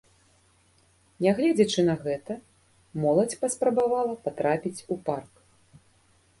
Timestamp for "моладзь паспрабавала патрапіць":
3.05-4.85